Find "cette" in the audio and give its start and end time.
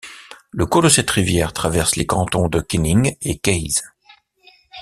0.89-1.11